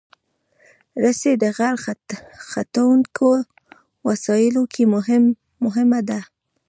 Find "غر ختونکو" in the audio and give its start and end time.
1.57-3.27